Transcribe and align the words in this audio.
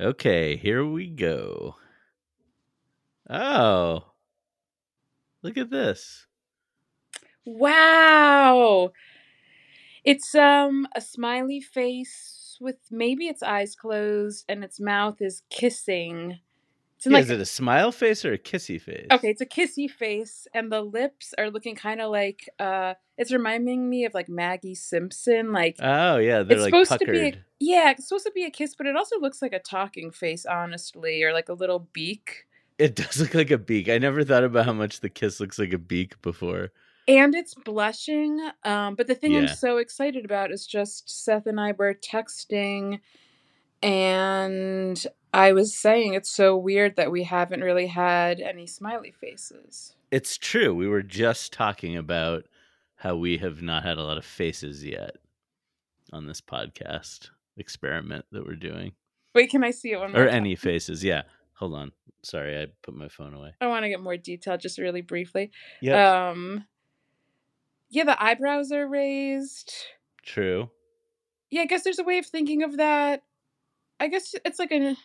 Okay, 0.00 0.56
here 0.56 0.84
we 0.84 1.06
go. 1.08 1.76
Oh, 3.28 4.12
look 5.42 5.56
at 5.56 5.70
this. 5.70 6.26
Wow. 7.44 8.92
It's 10.04 10.34
um 10.34 10.86
a 10.94 11.00
smiley 11.00 11.60
face 11.60 12.56
with 12.60 12.76
maybe 12.90 13.26
its 13.28 13.42
eyes 13.42 13.74
closed 13.74 14.44
and 14.48 14.62
its 14.64 14.80
mouth 14.80 15.20
is 15.20 15.42
kissing. 15.50 16.40
Yeah, 17.12 17.18
like 17.18 17.24
is 17.24 17.30
it 17.30 17.40
a 17.40 17.46
smile 17.46 17.92
face 17.92 18.24
or 18.24 18.32
a 18.32 18.38
kissy 18.38 18.80
face? 18.80 19.06
okay, 19.12 19.28
it's 19.30 19.40
a 19.40 19.46
kissy 19.46 19.90
face 19.90 20.46
and 20.54 20.70
the 20.70 20.82
lips 20.82 21.34
are 21.38 21.50
looking 21.50 21.74
kind 21.74 22.00
of 22.00 22.10
like 22.10 22.48
uh 22.58 22.94
it's 23.16 23.32
reminding 23.32 23.88
me 23.88 24.04
of 24.04 24.14
like 24.14 24.28
Maggie 24.28 24.74
Simpson 24.74 25.52
like 25.52 25.76
Oh, 25.80 26.16
yeah, 26.18 26.42
they're 26.42 26.56
it's 26.56 26.62
like 26.62 26.70
supposed 26.70 26.90
puckered. 26.90 27.06
to 27.06 27.12
be 27.12 27.28
a, 27.28 27.34
yeah, 27.60 27.90
it's 27.90 28.08
supposed 28.08 28.26
to 28.26 28.32
be 28.32 28.44
a 28.44 28.50
kiss, 28.50 28.74
but 28.74 28.86
it 28.86 28.96
also 28.96 29.18
looks 29.20 29.40
like 29.40 29.52
a 29.52 29.58
talking 29.60 30.10
face 30.10 30.44
honestly 30.46 31.22
or 31.22 31.32
like 31.32 31.48
a 31.48 31.54
little 31.54 31.88
beak. 31.92 32.46
It 32.78 32.96
does 32.96 33.20
look 33.20 33.34
like 33.34 33.52
a 33.52 33.58
beak. 33.58 33.88
I 33.88 33.98
never 33.98 34.24
thought 34.24 34.42
about 34.42 34.66
how 34.66 34.72
much 34.72 34.98
the 35.00 35.08
kiss 35.08 35.38
looks 35.38 35.58
like 35.60 35.72
a 35.72 35.78
beak 35.78 36.20
before. 36.22 36.72
And 37.06 37.34
it's 37.34 37.54
blushing. 37.54 38.40
Um, 38.64 38.94
but 38.96 39.06
the 39.06 39.14
thing 39.14 39.36
I'm 39.36 39.46
so 39.46 39.76
excited 39.76 40.24
about 40.24 40.50
is 40.50 40.66
just 40.66 41.08
Seth 41.24 41.46
and 41.46 41.60
I 41.60 41.72
were 41.72 41.94
texting, 41.94 42.98
and 43.82 45.06
I 45.34 45.52
was 45.52 45.74
saying 45.74 46.14
it's 46.14 46.30
so 46.30 46.56
weird 46.56 46.96
that 46.96 47.10
we 47.10 47.24
haven't 47.24 47.60
really 47.62 47.88
had 47.88 48.40
any 48.40 48.66
smiley 48.66 49.10
faces. 49.10 49.94
It's 50.10 50.38
true. 50.38 50.74
We 50.74 50.86
were 50.88 51.02
just 51.02 51.52
talking 51.52 51.96
about 51.96 52.44
how 52.96 53.16
we 53.16 53.38
have 53.38 53.60
not 53.60 53.82
had 53.82 53.98
a 53.98 54.02
lot 54.04 54.16
of 54.16 54.24
faces 54.24 54.84
yet 54.84 55.16
on 56.12 56.26
this 56.26 56.40
podcast 56.40 57.30
experiment 57.56 58.24
that 58.32 58.46
we're 58.46 58.54
doing. 58.54 58.92
Wait, 59.34 59.50
can 59.50 59.64
I 59.64 59.72
see 59.72 59.90
it 59.92 59.98
one 59.98 60.12
more 60.12 60.22
Or 60.22 60.26
time? 60.26 60.34
any 60.36 60.54
faces. 60.56 61.02
Yeah. 61.02 61.22
Hold 61.54 61.74
on. 61.74 61.92
Sorry, 62.22 62.60
I 62.60 62.66
put 62.82 62.94
my 62.94 63.08
phone 63.08 63.34
away. 63.34 63.54
I 63.60 63.66
want 63.66 63.84
to 63.84 63.88
get 63.88 64.00
more 64.00 64.16
detail, 64.16 64.56
just 64.56 64.78
really 64.78 65.02
briefly. 65.02 65.50
Yeah. 65.80 66.30
Um, 66.30 66.64
yeah, 67.90 68.04
the 68.04 68.22
eyebrows 68.22 68.72
are 68.72 68.86
raised. 68.88 69.72
True. 70.22 70.70
Yeah, 71.50 71.62
I 71.62 71.66
guess 71.66 71.82
there's 71.84 71.98
a 71.98 72.04
way 72.04 72.18
of 72.18 72.26
thinking 72.26 72.62
of 72.62 72.76
that. 72.78 73.22
I 74.00 74.08
guess 74.08 74.34
it's 74.44 74.58
like 74.58 74.72
a 74.72 74.96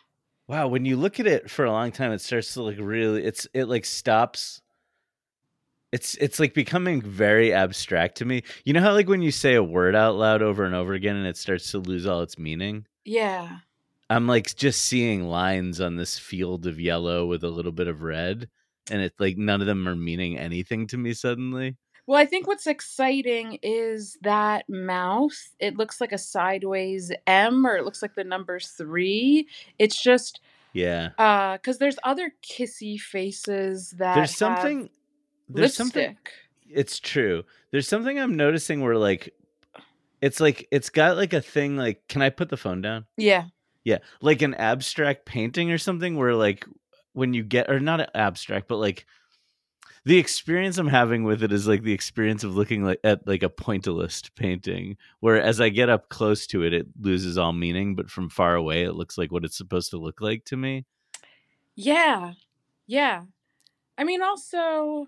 Wow, 0.49 0.67
when 0.67 0.83
you 0.83 0.97
look 0.97 1.19
at 1.19 1.27
it 1.27 1.47
for 1.47 1.63
a 1.63 1.71
long 1.71 1.91
time, 1.91 2.11
it 2.11 2.21
starts 2.21 2.55
to 2.55 2.63
look 2.63 2.77
really. 2.79 3.23
It's 3.23 3.47
it 3.53 3.65
like 3.65 3.85
stops. 3.85 4.63
It's 5.91 6.15
it's 6.15 6.39
like 6.39 6.55
becoming 6.55 7.03
very 7.03 7.53
abstract 7.53 8.17
to 8.17 8.25
me. 8.25 8.41
You 8.65 8.73
know 8.73 8.81
how 8.81 8.93
like 8.93 9.07
when 9.07 9.21
you 9.21 9.29
say 9.29 9.53
a 9.53 9.61
word 9.63 9.95
out 9.95 10.15
loud 10.15 10.41
over 10.41 10.63
and 10.65 10.73
over 10.73 10.93
again, 10.93 11.15
and 11.15 11.27
it 11.27 11.37
starts 11.37 11.69
to 11.71 11.77
lose 11.77 12.07
all 12.07 12.21
its 12.21 12.39
meaning. 12.39 12.87
yeah. 13.05 13.59
I'm 14.09 14.25
like 14.25 14.55
just 14.55 14.81
seeing 14.81 15.27
lines 15.27 15.79
on 15.79 15.95
this 15.95 16.17
field 16.17 16.65
of 16.65 16.79
yellow 16.79 17.27
with 17.27 17.43
a 17.43 17.49
little 17.49 17.71
bit 17.71 17.87
of 17.87 18.01
red, 18.01 18.49
and 18.89 19.01
it's 19.03 19.19
like 19.19 19.37
none 19.37 19.61
of 19.61 19.67
them 19.67 19.87
are 19.87 19.95
meaning 19.95 20.35
anything 20.35 20.87
to 20.87 20.97
me 20.97 21.13
suddenly. 21.13 21.77
Well, 22.09 22.17
I 22.19 22.25
think 22.25 22.47
what's 22.47 22.65
exciting 22.65 23.59
is 23.61 24.17
that 24.23 24.67
mouth. 24.67 25.37
It 25.59 25.77
looks 25.77 26.01
like 26.01 26.11
a 26.11 26.17
sideways 26.17 27.11
M 27.27 27.67
or 27.67 27.77
it 27.77 27.85
looks 27.85 28.01
like 28.01 28.15
the 28.15 28.23
number 28.23 28.59
three. 28.59 29.47
It's 29.77 30.01
just 30.01 30.39
Yeah, 30.73 31.09
uh 31.19 31.57
because 31.57 31.77
there's 31.77 31.99
other 32.03 32.31
kissy 32.41 32.99
faces 32.99 33.91
that 33.99 34.15
there's 34.15 34.35
something. 34.35 34.89
There's 35.49 35.75
something. 35.75 36.17
It's 36.67 36.99
true. 36.99 37.43
There's 37.69 37.87
something 37.87 38.19
I'm 38.19 38.35
noticing 38.35 38.81
where 38.81 38.97
like, 38.97 39.35
it's 40.19 40.39
like 40.39 40.67
it's 40.71 40.89
got 40.89 41.15
like 41.15 41.33
a 41.33 41.41
thing 41.41 41.77
like. 41.77 42.07
Can 42.07 42.23
I 42.23 42.31
put 42.31 42.49
the 42.49 42.57
phone 42.57 42.81
down? 42.81 43.05
Yeah. 43.17 43.43
Yeah, 43.83 43.99
like 44.19 44.41
an 44.41 44.55
abstract 44.55 45.27
painting 45.27 45.71
or 45.71 45.77
something 45.77 46.17
where 46.17 46.33
like 46.33 46.65
when 47.13 47.35
you 47.35 47.43
get 47.43 47.69
or 47.69 47.79
not 47.79 48.09
abstract, 48.15 48.67
but 48.67 48.77
like 48.77 49.05
the 50.09 50.17
experience 50.17 50.79
I'm 50.79 50.87
having 50.87 51.23
with 51.23 51.43
it 51.43 51.51
is 51.51 51.67
like 51.67 51.83
the 51.83 51.93
experience 51.93 52.43
of 52.43 52.55
looking 52.55 52.83
like 52.83 52.99
at 53.03 53.27
like 53.27 53.43
a 53.43 53.49
pointillist 53.49 54.31
painting, 54.33 54.97
where 55.19 55.39
as 55.39 55.61
I 55.61 55.69
get 55.69 55.87
up 55.87 56.09
close 56.09 56.47
to 56.47 56.63
it, 56.63 56.73
it 56.73 56.87
loses 56.99 57.37
all 57.37 57.53
meaning, 57.53 57.93
but 57.95 58.09
from 58.09 58.27
far 58.27 58.55
away, 58.55 58.81
it 58.85 58.93
looks 58.95 59.19
like 59.19 59.31
what 59.31 59.45
it's 59.45 59.55
supposed 59.55 59.91
to 59.91 59.97
look 59.97 60.19
like 60.19 60.45
to 60.45 60.57
me. 60.57 60.87
Yeah. 61.75 62.33
Yeah. 62.87 63.25
I 63.99 64.03
mean 64.03 64.23
also 64.23 65.05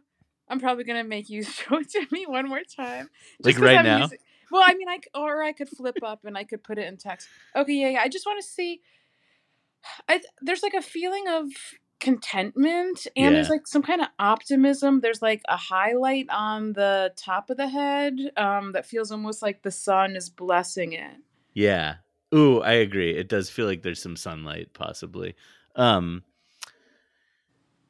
I'm 0.48 0.60
probably 0.60 0.84
gonna 0.84 1.04
make 1.04 1.32
you 1.32 1.42
show 1.58 1.80
it 1.80 1.90
to 1.94 2.06
me 2.12 2.28
one 2.28 2.48
more 2.48 2.62
time. 2.62 3.10
Like 3.44 3.58
right 3.60 3.78
I'm 3.80 3.86
now? 3.86 4.02
using- 4.02 4.20
well, 4.52 4.64
I 4.64 4.76
mean, 4.76 4.88
I 4.88 5.00
or 5.16 5.42
I 5.42 5.52
could 5.52 5.70
flip 5.70 5.98
up 6.04 6.26
and 6.26 6.38
I 6.38 6.44
could 6.44 6.62
put 6.64 6.78
it 6.78 6.86
in 6.86 6.98
text. 6.98 7.28
Okay, 7.56 7.74
yeah, 7.74 7.90
yeah. 7.90 8.02
I 8.02 8.08
just 8.08 8.28
want 8.28 8.40
to 8.44 8.48
see. 8.48 8.82
I 10.08 10.22
there's 10.42 10.62
like 10.62 10.76
a 10.76 10.82
feeling 10.84 11.28
of 11.28 11.46
contentment 12.02 13.08
and 13.16 13.36
there's 13.36 13.50
like 13.50 13.68
some 13.68 13.84
kind 13.84 14.02
of 14.02 14.08
optimism. 14.20 15.00
There's 15.00 15.22
like 15.22 15.42
a 15.48 15.56
highlight 15.56 16.28
on 16.30 16.74
the 16.74 17.14
top 17.16 17.50
of 17.50 17.58
the 17.58 17.70
head 17.70 18.20
um, 18.36 18.74
that 18.74 18.86
feels 18.86 19.12
almost 19.12 19.42
like 19.42 19.62
the 19.62 19.72
sun 19.72 20.16
is 20.16 20.30
blessing 20.30 20.94
it. 20.94 21.16
Yeah. 21.54 21.96
Ooh, 22.34 22.62
I 22.62 22.74
agree. 22.74 23.16
It 23.16 23.30
does 23.30 23.50
feel 23.50 23.66
like 23.66 23.84
there's 23.84 24.02
some 24.02 24.16
sunlight, 24.16 24.74
possibly. 24.74 25.36
Um, 25.76 26.24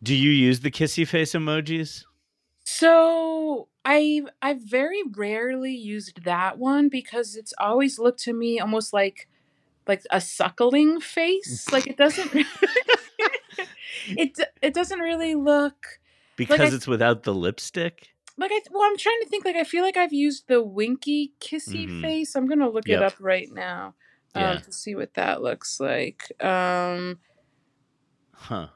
do 0.03 0.13
you 0.15 0.31
use 0.31 0.59
the 0.59 0.71
kissy 0.71 1.07
face 1.07 1.33
emojis? 1.33 2.03
So 2.63 3.67
I 3.85 4.23
I 4.41 4.53
very 4.53 5.03
rarely 5.15 5.73
used 5.73 6.23
that 6.23 6.57
one 6.57 6.89
because 6.89 7.35
it's 7.35 7.53
always 7.59 7.99
looked 7.99 8.21
to 8.23 8.33
me 8.33 8.59
almost 8.59 8.93
like 8.93 9.27
like 9.87 10.03
a 10.11 10.21
suckling 10.21 10.99
face. 10.99 11.71
Like 11.71 11.87
it 11.87 11.97
doesn't 11.97 12.33
it 14.07 14.37
it 14.61 14.73
doesn't 14.73 14.99
really 14.99 15.35
look 15.35 15.99
Because 16.35 16.73
I- 16.73 16.75
it's 16.75 16.87
without 16.87 17.23
the 17.23 17.33
lipstick. 17.33 18.09
like 18.37 18.51
I 18.51 18.59
well 18.71 18.83
I'm 18.83 18.97
trying 18.97 19.19
to 19.23 19.29
think 19.29 19.45
like 19.45 19.55
I 19.55 19.63
feel 19.63 19.83
like 19.83 19.97
I've 19.97 20.13
used 20.13 20.47
the 20.47 20.63
winky 20.63 21.33
kissy 21.39 21.87
Mhm. 21.87 22.01
face. 22.01 22.35
I'm 22.35 22.47
gonna 22.47 22.69
look 22.69 22.87
it 22.89 23.01
up 23.01 23.15
right 23.19 23.49
now 23.51 23.95
um, 24.33 24.41
Yeah. 24.41 24.59
to 24.59 24.71
see 24.71 24.95
what 24.95 25.13
that 25.15 25.41
looks 25.41 25.79
like. 25.79 26.31
Um, 26.43 27.19
Huh. 28.33 28.69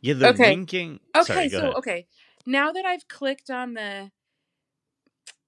Yeah, 0.00 0.14
the 0.14 0.28
Okay. 0.30 0.50
winking. 0.50 1.00
Okay, 1.16 1.24
Sorry, 1.34 1.48
so 1.48 1.58
ahead. 1.58 1.74
okay. 1.76 2.06
Now 2.46 2.72
that 2.72 2.84
I've 2.84 3.06
clicked 3.08 3.50
on 3.50 3.74
the 3.74 4.10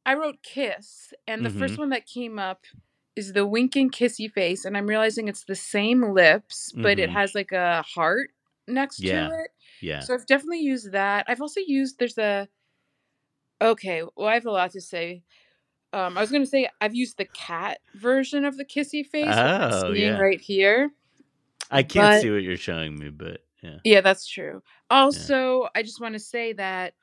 I 0.04 0.14
wrote 0.14 0.42
kiss 0.42 1.12
and 1.26 1.44
the 1.44 1.48
Mm-hmm. 1.50 1.58
first 1.58 1.78
one 1.78 1.88
that 1.90 2.06
came 2.06 2.38
up 2.38 2.64
is 3.16 3.32
the 3.32 3.46
winking 3.46 3.90
kissy 3.90 4.30
face 4.30 4.64
and 4.64 4.76
I'm 4.76 4.86
realizing 4.86 5.26
it's 5.26 5.44
the 5.44 5.56
same 5.56 6.12
lips 6.12 6.70
but 6.76 6.98
it 7.00 7.10
Mhm. 7.10 7.12
has 7.14 7.34
like 7.34 7.50
a 7.50 7.82
heart 7.82 8.30
next 8.68 9.00
Yeah. 9.00 9.28
to 9.28 9.34
it. 9.34 9.50
Yeah. 9.80 10.00
So 10.00 10.14
I've 10.14 10.26
definitely 10.26 10.60
used 10.60 10.92
that. 10.92 11.26
I've 11.28 11.40
also 11.40 11.60
used 11.66 11.98
there's 11.98 12.18
a 12.18 12.48
Okay, 13.60 14.02
well 14.16 14.28
I 14.28 14.34
have 14.34 14.46
a 14.46 14.50
lot 14.50 14.70
to 14.72 14.80
say. 14.80 15.22
Um 15.92 16.16
I 16.18 16.20
was 16.20 16.30
going 16.30 16.42
to 16.42 16.48
say 16.50 16.68
I've 16.80 16.94
used 16.94 17.16
the 17.18 17.24
cat 17.26 17.78
version 17.94 18.44
of 18.44 18.56
the 18.56 18.64
kissy 18.64 19.04
face 19.06 19.26
Oh, 19.34 19.92
yeah. 19.92 20.18
right 20.18 20.40
here. 20.40 20.90
I 21.70 21.82
can't 21.82 22.16
but- 22.16 22.22
see 22.22 22.30
what 22.30 22.42
you're 22.42 22.56
showing 22.56 22.98
me, 22.98 23.10
but 23.10 23.40
yeah. 23.62 23.78
Yeah, 23.84 24.00
that's 24.02 24.26
true. 24.26 24.62
Also, 24.90 25.68
I 25.74 25.82
just 25.82 26.00
want 26.00 26.12
to 26.14 26.18
say 26.20 26.52
that 26.52 26.94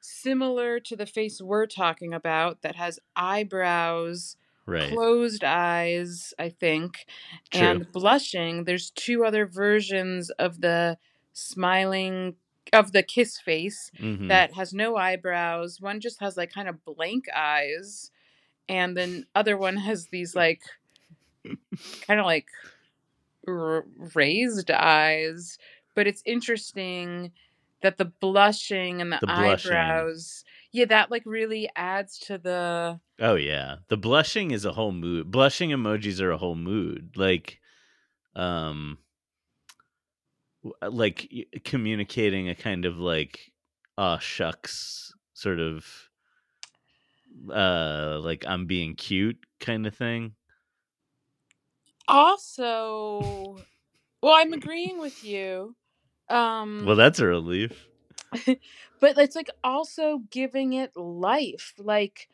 similar 0.00 0.80
to 0.80 0.96
the 0.96 1.06
face 1.06 1.40
we're 1.40 1.66
talking 1.66 2.14
about 2.14 2.62
that 2.62 2.74
has 2.76 2.98
eyebrows, 3.16 4.36
Right. 4.68 4.92
closed 4.92 5.42
eyes, 5.44 6.34
I 6.38 6.50
think, 6.50 7.06
True. 7.50 7.60
and 7.62 7.90
blushing, 7.92 8.64
there's 8.64 8.90
two 8.90 9.24
other 9.24 9.46
versions 9.46 10.28
of 10.30 10.60
the 10.60 10.98
smiling 11.32 12.36
of 12.72 12.92
the 12.92 13.02
kiss 13.02 13.38
face 13.40 13.90
Mhm. 13.98 14.28
that 14.28 14.52
has 14.52 14.74
no 14.74 14.96
eyebrows. 14.96 15.80
One 15.80 16.00
just 16.00 16.20
has 16.20 16.36
like 16.36 16.52
kind 16.52 16.68
of 16.68 16.84
blank 16.84 17.24
eyes 17.34 18.10
and 18.68 18.94
then 18.96 19.24
other 19.34 19.56
one 19.56 19.78
has 19.78 20.08
these 20.08 20.34
like 20.36 20.60
kind 22.02 22.20
of 22.20 22.26
like 22.26 22.48
r- 23.46 23.86
raised 24.14 24.70
eyes 24.70 25.58
but 25.94 26.06
it's 26.06 26.22
interesting 26.26 27.32
that 27.80 27.96
the 27.96 28.04
blushing 28.04 29.00
and 29.00 29.12
the, 29.12 29.18
The 29.22 29.30
eyebrows 29.30 30.44
yeah 30.72 30.84
that 30.86 31.10
like 31.10 31.22
really 31.26 31.68
adds 31.76 32.18
to 32.18 32.38
the 32.38 33.00
Oh 33.20 33.34
yeah. 33.34 33.78
The 33.88 33.96
blushing 33.96 34.52
is 34.52 34.64
a 34.64 34.72
whole 34.72 34.92
mood. 34.92 35.30
Blushing 35.30 35.70
emojis 35.70 36.20
are 36.20 36.30
a 36.30 36.38
whole 36.38 36.54
mood. 36.54 37.14
Like 37.16 37.58
um 38.36 38.98
uh, 40.82 40.90
like 40.90 41.28
communicating 41.64 42.48
a 42.48 42.54
kind 42.54 42.84
of 42.84 42.98
like 42.98 43.52
uh 43.96 44.18
shucks 44.18 45.12
sort 45.34 45.58
of 45.58 45.84
uh 47.52 48.18
like 48.22 48.44
I'm 48.46 48.66
being 48.66 48.94
cute 48.94 49.38
kind 49.60 49.86
of 49.86 49.94
thing. 49.96 50.34
also 52.06 53.56
well 54.22 54.34
i'm 54.34 54.52
agreeing 54.60 54.98
with 54.98 55.22
you 55.24 55.74
um 56.30 56.84
Well, 56.86 56.96
that's 56.96 57.18
a 57.20 57.26
relief. 57.26 57.87
but 59.00 59.18
it's 59.18 59.36
like 59.36 59.50
also 59.64 60.18
giving 60.30 60.72
it 60.74 60.96
life 60.96 61.74
like 61.78 62.28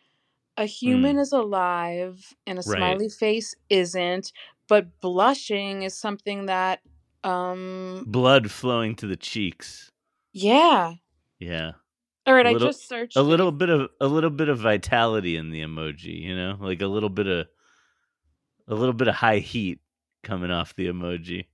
a 0.57 0.67
human 0.67 1.19
is 1.19 1.33
alive 1.33 2.35
and 2.47 2.59
a 2.59 2.63
Mm. 2.63 2.69
Right. 2.69 2.79
smiley 2.79 3.09
face 3.09 3.55
isn't 3.71 4.33
but 4.69 5.01
blushing 5.01 5.83
is 5.83 5.95
something 5.97 6.47
that 6.47 6.81
um 7.23 8.05
Blood 8.07 8.51
flowing 8.51 8.95
to 8.97 9.07
the 9.07 9.17
cheeks. 9.17 9.91
yeah. 10.33 10.95
Yeah. 11.41 11.73
All 12.27 12.33
right, 12.35 12.47
A 12.47 12.51
I 12.51 12.53
little- 12.53 12.69
just 12.69 12.89
searched 12.89 13.17
A 13.17 13.21
it. 13.21 13.25
little 13.25 13.53
bit 13.53 13.69
of 13.69 13.91
a 14.01 14.07
little 14.07 14.31
bit 14.31 14.49
of 14.49 14.59
vitality 14.59 15.37
in 15.37 15.51
the 15.51 15.61
emoji, 15.61 16.23
you 16.23 16.35
know? 16.35 16.57
Like 16.61 16.81
a 16.81 16.87
little 16.87 17.11
bit 17.11 17.27
of 17.27 17.47
a 18.69 18.75
little 18.75 18.95
bit 18.95 19.09
of 19.09 19.15
high 19.17 19.39
heat 19.41 19.81
coming 20.23 20.51
off 20.51 20.75
the 20.77 20.87
emoji. 20.87 21.47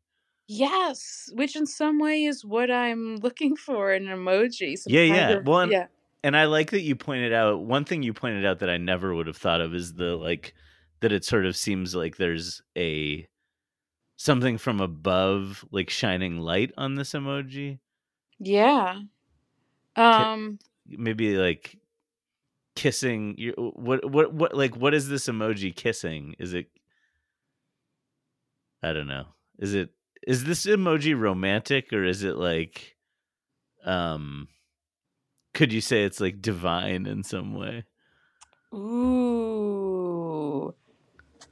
Yes, 0.52 1.30
which 1.34 1.54
in 1.54 1.64
some 1.64 2.00
way 2.00 2.24
is 2.24 2.44
what 2.44 2.72
I'm 2.72 3.16
looking 3.18 3.54
for 3.54 3.92
in 3.92 4.08
an 4.08 4.18
emoji. 4.18 4.76
some 4.76 4.92
Yeah, 4.92 5.02
yeah. 5.02 5.28
of- 5.30 5.46
Well, 5.46 5.60
and- 5.60 5.70
yeah. 5.72 5.86
and 6.24 6.36
I 6.36 6.46
like 6.46 6.70
that 6.72 6.80
you 6.80 6.96
pointed 6.96 7.32
out 7.32 7.60
one 7.62 7.84
thing 7.84 8.02
you 8.02 8.12
pointed 8.12 8.44
out 8.44 8.58
that 8.58 8.68
I 8.68 8.76
never 8.76 9.14
would 9.14 9.28
have 9.28 9.36
thought 9.36 9.60
of 9.60 9.74
is 9.76 9.94
the 9.94 10.16
like 10.16 10.54
that 11.00 11.12
it 11.12 11.24
sort 11.24 11.46
of 11.46 11.56
seems 11.56 11.94
like 11.94 12.16
there's 12.16 12.62
a 12.76 13.28
something 14.16 14.58
from 14.58 14.80
above 14.80 15.64
like 15.70 15.88
shining 15.88 16.38
light 16.40 16.72
on 16.76 16.96
this 16.96 17.12
emoji. 17.12 17.78
Yeah. 18.40 19.02
Um 19.94 20.58
Maybe 20.88 21.36
like 21.36 21.76
kissing 22.74 23.36
your 23.38 23.54
what 23.54 24.04
what 24.10 24.34
what 24.34 24.56
like 24.56 24.74
what 24.76 24.94
is 24.94 25.08
this 25.08 25.28
emoji 25.28 25.72
kissing? 25.74 26.34
Is 26.40 26.54
it 26.54 26.66
I 28.82 28.92
don't 28.92 29.06
know. 29.06 29.26
Is 29.58 29.74
it 29.74 29.90
is 30.26 30.44
this 30.44 30.66
emoji 30.66 31.18
romantic 31.18 31.92
or 31.92 32.04
is 32.04 32.24
it 32.24 32.36
like 32.36 32.96
um 33.84 34.48
could 35.54 35.72
you 35.72 35.80
say 35.80 36.04
it's 36.04 36.20
like 36.20 36.40
divine 36.40 37.06
in 37.06 37.22
some 37.22 37.54
way? 37.54 37.84
ooh. 38.74 40.74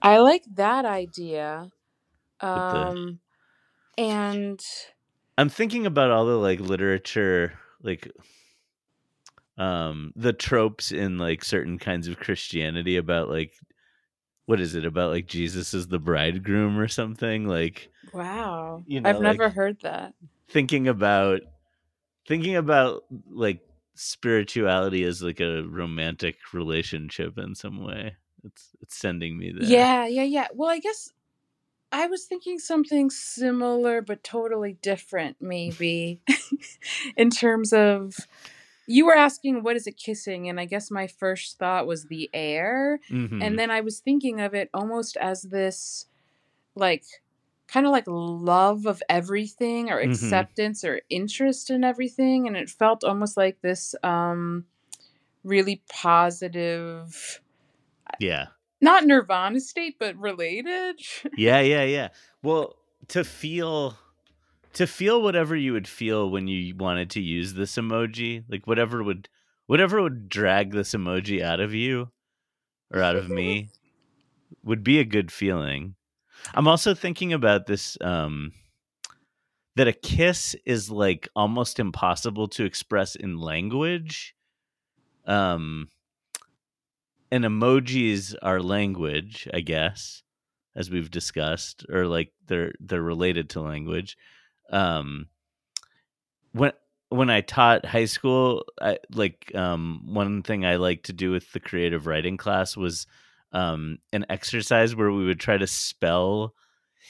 I 0.00 0.19
like 0.19 0.44
that 0.55 0.85
idea. 0.85 1.70
the- 2.41 2.47
Um 2.47 3.20
and 3.97 4.61
I'm 5.37 5.49
thinking 5.49 5.87
about 5.87 6.11
all 6.11 6.26
the 6.26 6.37
like 6.37 6.61
literature, 6.61 7.59
like 7.82 8.11
um 9.56 10.12
the 10.15 10.32
tropes 10.32 10.93
in 10.93 11.19
like 11.19 11.44
certain 11.44 11.79
kinds 11.79 12.09
of 12.09 12.19
Christianity 12.19 12.97
about 12.97 13.29
like 13.29 13.55
what 14.48 14.62
is 14.62 14.74
it 14.74 14.86
about 14.86 15.10
like 15.10 15.26
Jesus 15.26 15.74
is 15.74 15.88
the 15.88 15.98
bridegroom 15.98 16.78
or 16.78 16.88
something 16.88 17.46
like 17.46 17.90
wow. 18.14 18.82
You 18.86 19.02
know, 19.02 19.10
I've 19.10 19.20
never 19.20 19.44
like- 19.44 19.52
heard 19.52 19.80
that. 19.82 20.14
thinking 20.48 20.88
about 20.88 21.42
thinking 22.26 22.56
about 22.56 23.04
like 23.30 23.60
spirituality 23.94 25.04
as 25.04 25.20
like 25.22 25.40
a 25.40 25.64
romantic 25.64 26.36
relationship 26.54 27.36
in 27.36 27.54
some 27.54 27.84
way. 27.84 28.16
It's 28.42 28.70
it's 28.80 28.96
sending 28.96 29.36
me 29.36 29.52
there. 29.52 29.68
Yeah, 29.68 30.06
yeah, 30.06 30.22
yeah. 30.22 30.46
Well, 30.54 30.70
I 30.70 30.78
guess 30.78 31.12
I 31.92 32.06
was 32.06 32.24
thinking 32.24 32.58
something 32.58 33.10
similar 33.10 34.00
but 34.00 34.24
totally 34.24 34.78
different, 34.80 35.36
maybe, 35.42 36.22
in 37.18 37.28
terms 37.28 37.74
of 37.74 38.16
you 38.88 39.06
were 39.06 39.14
asking 39.17 39.62
what 39.62 39.76
is 39.76 39.87
it 39.87 39.96
kissing, 39.96 40.49
and 40.49 40.58
I 40.58 40.64
guess 40.64 40.90
my 40.90 41.06
first 41.06 41.58
thought 41.58 41.87
was 41.87 42.06
the 42.06 42.29
air, 42.32 42.99
Mhm. 43.11 43.43
and 43.43 43.58
then 43.58 43.70
I 43.70 43.82
was 43.82 44.00
thinking 44.00 44.40
of 44.40 44.55
it 44.55 44.70
almost 44.75 45.17
as 45.19 45.43
this, 45.43 46.06
like, 46.75 47.05
kind 47.69 47.85
of 47.85 47.93
like 47.93 48.05
love 48.06 48.87
of 48.87 49.02
everything 49.11 49.90
or 49.90 49.99
Mhm. 49.99 50.11
acceptance 50.11 50.82
or 50.85 51.02
interest 51.11 51.69
in 51.70 51.85
everything, 51.85 52.46
and 52.49 52.56
it 52.56 52.70
felt 52.70 53.05
almost 53.05 53.37
like 53.37 53.61
this 53.61 53.94
um 54.02 54.64
really 55.44 55.82
positive 55.88 57.41
yeah. 58.19 58.46
not 58.81 59.05
nirvana 59.06 59.61
state 59.61 59.96
but 59.99 60.17
related 60.17 60.96
yeah 61.37 61.61
yeah 61.61 61.84
yeah 61.84 62.08
well 62.43 62.76
to 63.08 63.23
feel 63.25 63.96
to 64.75 64.87
feel 64.87 65.23
whatever 65.23 65.56
you 65.56 65.73
would 65.73 65.88
feel 65.88 66.31
when 66.31 66.47
you 66.47 66.75
wanted 66.76 67.11
to 67.11 67.20
use 67.20 67.55
this 67.55 67.76
emoji 67.76 68.44
like 68.49 68.67
whatever 68.67 69.03
would 69.03 69.29
whatever 69.67 70.00
would 70.03 70.29
drag 70.29 70.73
this 70.73 70.93
emoji 70.94 71.43
out 71.43 71.61
of 71.61 71.75
you 71.75 72.11
or 72.93 73.03
out 73.03 73.17
of 73.17 73.29
me 73.29 73.70
would 74.62 74.82
be 74.82 74.99
a 74.99 75.05
good 75.05 75.31
feeling. 75.31 75.94
I'm 76.55 76.69
also 76.69 76.94
thinking 76.94 77.32
about 77.32 77.67
this 77.67 77.99
um 78.00 78.53
that 79.76 79.88
a 79.88 79.93
kiss 79.93 80.56
is 80.67 80.91
like 80.91 81.29
almost 81.37 81.79
impossible 81.79 82.49
to 82.49 82.65
express 82.65 83.15
in 83.15 83.38
language. 83.38 84.35
Um 85.26 85.88
and 87.31 87.44
emojis 87.44 88.35
are 88.43 88.61
language 88.61 89.49
i 89.53 89.61
guess 89.61 90.23
as 90.75 90.91
we've 90.91 91.11
discussed 91.11 91.85
or 91.91 92.06
like 92.06 92.32
they're 92.47 92.73
they're 92.81 93.03
related 93.03 93.50
to 93.50 93.61
language 93.61 94.17
um 94.70 95.26
when 96.53 96.73
when 97.11 97.31
i 97.31 97.41
taught 97.41 97.85
high 97.87 98.05
school 98.05 98.65
I, 98.81 98.99
like 99.12 99.53
um 99.55 100.03
one 100.06 100.43
thing 100.43 100.65
i 100.65 100.76
liked 100.76 101.06
to 101.06 101.12
do 101.12 101.31
with 101.31 101.53
the 101.53 101.61
creative 101.61 102.06
writing 102.06 102.37
class 102.37 102.76
was 102.76 103.06
um 103.53 103.99
an 104.12 104.26
exercise 104.29 104.94
where 104.94 105.11
we 105.11 105.25
would 105.25 105.41
try 105.41 105.56
to 105.56 105.67
spell 105.67 106.55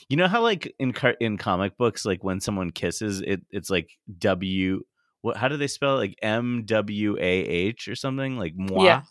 you 0.08 0.16
know 0.16 0.28
how 0.28 0.42
like 0.42 0.72
in 0.78 0.92
car- 0.92 1.16
in 1.20 1.36
comic 1.36 1.76
books 1.76 2.04
like 2.04 2.22
when 2.22 2.40
someone 2.40 2.70
kisses 2.70 3.20
it 3.20 3.42
it's 3.50 3.70
like 3.70 3.90
w 4.18 4.82
what 5.20 5.36
how 5.36 5.48
do 5.48 5.56
they 5.56 5.66
spell 5.66 5.96
it? 5.96 6.00
Like 6.00 6.18
m 6.22 6.64
w 6.64 7.16
a 7.18 7.20
h 7.20 7.88
or 7.88 7.94
something 7.94 8.36
like 8.36 8.54
moi? 8.56 8.84
Yeah. 8.84 9.02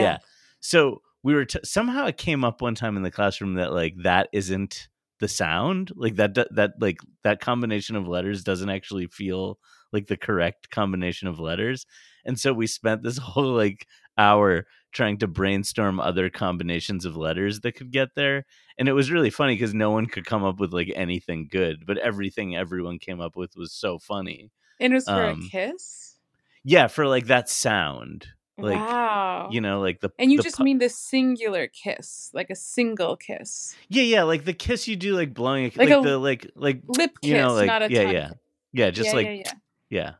yeah. 0.00 0.18
So 0.60 1.02
we 1.22 1.34
were 1.34 1.44
t- 1.44 1.60
somehow 1.64 2.06
it 2.06 2.16
came 2.16 2.44
up 2.44 2.60
one 2.60 2.74
time 2.74 2.96
in 2.96 3.02
the 3.02 3.10
classroom 3.10 3.54
that 3.54 3.72
like 3.72 3.94
that 4.02 4.28
isn't 4.32 4.88
the 5.24 5.28
sound 5.28 5.90
like 5.96 6.16
that 6.16 6.34
that, 6.34 6.72
like 6.78 6.98
that 7.22 7.40
combination 7.40 7.96
of 7.96 8.06
letters 8.06 8.44
doesn't 8.44 8.68
actually 8.68 9.06
feel 9.06 9.58
like 9.90 10.06
the 10.06 10.18
correct 10.18 10.68
combination 10.68 11.28
of 11.28 11.40
letters. 11.40 11.86
And 12.26 12.38
so 12.38 12.52
we 12.52 12.66
spent 12.66 13.02
this 13.02 13.16
whole 13.32 13.54
like 13.54 13.86
hour 14.18 14.66
trying 14.92 15.16
to 15.18 15.26
brainstorm 15.26 15.98
other 15.98 16.28
combinations 16.28 17.06
of 17.06 17.16
letters 17.16 17.60
that 17.60 17.72
could 17.72 17.90
get 17.90 18.10
there. 18.14 18.44
And 18.76 18.86
it 18.86 18.92
was 18.92 19.10
really 19.10 19.30
funny 19.30 19.54
because 19.54 19.72
no 19.72 19.90
one 19.90 20.04
could 20.04 20.26
come 20.26 20.44
up 20.44 20.60
with 20.60 20.74
like 20.74 20.92
anything 20.94 21.48
good 21.50 21.86
but 21.86 21.96
everything 21.96 22.54
everyone 22.54 22.98
came 22.98 23.22
up 23.22 23.34
with 23.34 23.56
was 23.56 23.72
so 23.72 23.98
funny. 23.98 24.50
And 24.78 24.92
it 24.92 24.96
was 24.96 25.06
for 25.06 25.24
um, 25.24 25.40
a 25.40 25.48
kiss? 25.48 26.16
yeah 26.64 26.86
for 26.86 27.06
like 27.06 27.28
that 27.28 27.48
sound 27.48 28.26
like, 28.58 28.76
wow 28.76 29.48
you 29.50 29.60
know 29.60 29.80
like 29.80 30.00
the 30.00 30.10
and 30.18 30.30
you 30.30 30.38
the 30.38 30.42
just 30.44 30.58
pu- 30.58 30.64
mean 30.64 30.78
the 30.78 30.88
singular 30.88 31.66
kiss 31.66 32.30
like 32.34 32.50
a 32.50 32.54
single 32.54 33.16
kiss 33.16 33.74
Yeah, 33.88 34.02
yeah, 34.02 34.22
like 34.22 34.44
the 34.44 34.54
kiss 34.54 34.86
you 34.88 34.96
do, 34.96 35.14
like 35.14 35.34
blowing, 35.34 35.64
a, 35.64 35.68
Like 35.68 35.90
like, 35.90 35.90
a 35.90 36.02
the 36.02 36.18
like 36.18 36.50
like 36.54 36.82
lip 36.86 37.12
kiss 37.20 37.30
you 37.30 37.36
know, 37.36 37.54
like 37.54 37.66
not 37.66 37.82
a 37.82 37.90
yeah, 37.90 38.10
yeah, 38.10 38.28
kiss. 38.28 38.38
yeah, 38.72 38.90
just 38.90 39.08
yeah, 39.10 39.14
like 39.14 39.26
yeah, 39.26 39.32
yeah. 39.34 39.52
yeah. 39.90 40.12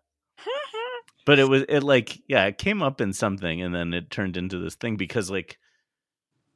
But 1.26 1.38
it 1.38 1.49
was 1.49 1.64
it 1.68 1.80
like 1.82 2.20
yeah, 2.28 2.44
it 2.47 2.59
came 2.59 2.82
up 2.82 3.00
in 3.00 3.12
something, 3.12 3.62
and 3.62 3.75
then 3.75 3.94
it 3.94 4.11
turned 4.11 4.37
into 4.37 4.59
this 4.59 4.75
thing 4.75 4.97
because 4.97 5.30
like 5.30 5.59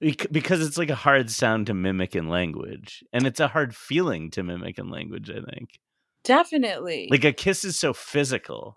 because 0.01 0.65
it's 0.65 0.77
like 0.79 0.91
a 0.91 0.95
hard 0.95 1.31
sound 1.31 1.67
to 1.67 1.75
mimic 1.75 2.15
in 2.15 2.29
language, 2.29 3.03
and 3.13 3.27
it's 3.27 3.41
a 3.41 3.49
hard 3.49 3.75
feeling 3.75 4.31
to 4.33 4.43
mimic 4.43 4.79
in 4.79 4.91
language. 4.91 5.31
I 5.31 5.41
think 5.51 5.81
definitely 6.23 7.09
like 7.11 7.25
a 7.25 7.33
kiss 7.33 7.65
is 7.65 7.79
so 7.79 7.93
physical. 7.95 8.77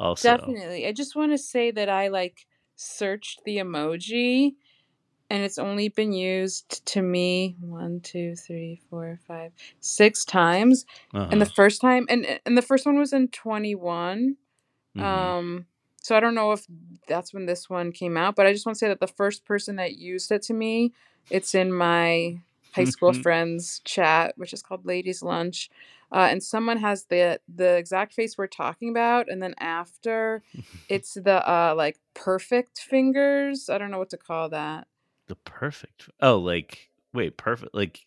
Also, 0.00 0.36
Definitely. 0.36 0.86
I 0.86 0.92
just 0.92 1.16
want 1.16 1.32
to 1.32 1.38
say 1.38 1.70
that 1.70 1.88
I 1.88 2.08
like 2.08 2.46
searched 2.76 3.40
the 3.44 3.56
emoji 3.58 4.52
and 5.30 5.42
it's 5.42 5.58
only 5.58 5.88
been 5.88 6.12
used 6.12 6.84
to 6.86 7.02
me 7.02 7.56
one, 7.60 8.00
two, 8.00 8.34
three, 8.34 8.80
four, 8.88 9.18
five, 9.26 9.52
six 9.80 10.24
times. 10.24 10.86
uh-huh. 11.12 11.28
And 11.30 11.40
the 11.40 11.46
first 11.46 11.80
time 11.80 12.06
and 12.08 12.40
and 12.46 12.56
the 12.56 12.62
first 12.62 12.86
one 12.86 12.98
was 12.98 13.12
in 13.12 13.28
21. 13.28 14.36
Mhm. 14.96 15.02
Um 15.02 15.66
so 16.00 16.16
I 16.16 16.20
don't 16.20 16.34
know 16.34 16.52
if 16.52 16.64
that's 17.06 17.34
when 17.34 17.46
this 17.46 17.68
one 17.68 17.92
came 17.92 18.16
out, 18.16 18.36
but 18.36 18.46
I 18.46 18.52
just 18.52 18.64
want 18.64 18.76
to 18.76 18.78
say 18.78 18.88
that 18.88 19.00
the 19.00 19.06
first 19.06 19.44
person 19.44 19.76
that 19.76 19.96
used 19.96 20.32
it 20.32 20.42
to 20.42 20.54
me, 20.54 20.92
it's 21.28 21.54
in 21.54 21.72
my 21.72 22.40
high 22.72 22.84
school 22.84 23.12
friends 23.12 23.80
chat, 23.84 24.32
which 24.38 24.52
is 24.52 24.62
called 24.62 24.86
Ladies 24.86 25.22
Lunch. 25.22 25.70
Uh, 26.10 26.28
and 26.30 26.42
someone 26.42 26.78
has 26.78 27.04
the 27.06 27.40
the 27.54 27.76
exact 27.76 28.14
face 28.14 28.36
we're 28.38 28.46
talking 28.46 28.88
about, 28.90 29.28
and 29.28 29.42
then 29.42 29.54
after, 29.58 30.42
it's 30.88 31.14
the 31.14 31.46
uh 31.48 31.74
like 31.76 31.98
perfect 32.14 32.80
fingers. 32.80 33.68
I 33.68 33.78
don't 33.78 33.90
know 33.90 33.98
what 33.98 34.10
to 34.10 34.16
call 34.16 34.48
that. 34.50 34.86
the 35.26 35.36
perfect. 35.36 36.08
Oh, 36.20 36.38
like 36.38 36.90
wait, 37.12 37.36
perfect, 37.36 37.74
like 37.74 38.06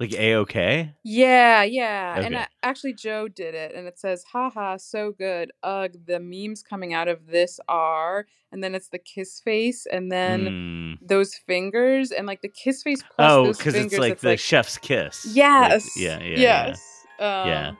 like 0.00 0.14
a 0.14 0.34
okay. 0.36 0.94
Yeah, 1.04 1.62
yeah. 1.62 2.18
And 2.20 2.34
uh, 2.34 2.46
actually, 2.62 2.94
Joe 2.94 3.28
did 3.28 3.54
it, 3.54 3.74
and 3.74 3.86
it 3.86 3.98
says, 3.98 4.24
"Haha, 4.32 4.78
so 4.78 5.12
good." 5.12 5.52
Ugh, 5.62 5.92
the 6.06 6.18
memes 6.18 6.62
coming 6.62 6.94
out 6.94 7.06
of 7.06 7.26
this 7.26 7.60
are, 7.68 8.26
and 8.50 8.64
then 8.64 8.74
it's 8.74 8.88
the 8.88 8.98
kiss 8.98 9.40
face, 9.40 9.86
and 9.86 10.10
then 10.10 10.46
Mm. 10.46 10.98
those 11.06 11.34
fingers, 11.34 12.10
and 12.10 12.26
like 12.26 12.40
the 12.40 12.48
kiss 12.48 12.82
face 12.82 13.02
plus 13.14 13.30
Oh, 13.32 13.52
because 13.52 13.74
it's 13.74 13.98
like 13.98 14.20
the 14.20 14.36
chef's 14.38 14.78
kiss. 14.78 15.26
Yes, 15.26 15.96
yeah, 15.96 16.18
yeah, 16.20 16.24
yeah. 16.24 16.66
yes. 16.68 17.06
Um, 17.18 17.48
Yeah. 17.48 17.72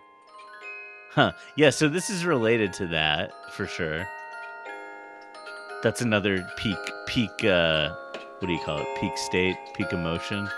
Huh. 1.13 1.33
Yeah, 1.57 1.71
so 1.71 1.89
this 1.89 2.09
is 2.11 2.25
related 2.25 2.73
to 2.75 2.87
that 2.89 3.33
for 3.55 3.67
sure. 3.67 4.07
That's 5.83 6.03
another 6.03 6.47
peak 6.59 6.79
peak 7.07 7.45
uh 7.45 7.91
what 8.39 8.47
do 8.47 8.53
you 8.53 8.61
call 8.61 8.79
it? 8.79 8.87
Peak 9.01 9.17
state, 9.19 9.57
peak 9.75 9.93
emotion. 9.93 10.49